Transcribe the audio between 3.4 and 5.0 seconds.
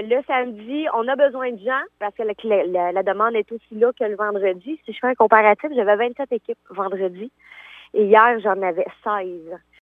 aussi là que le vendredi. Si je